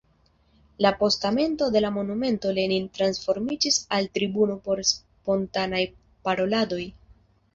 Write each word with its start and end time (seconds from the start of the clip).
La 0.79 0.97
postamento 0.97 1.69
de 1.73 1.81
la 1.85 1.91
monumento 1.97 2.53
Lenin 2.59 2.87
transformiĝis 2.99 3.77
al 3.97 4.09
tribuno 4.17 4.57
por 4.69 4.81
spontanaj 4.93 5.83
paroladoj. 6.29 6.83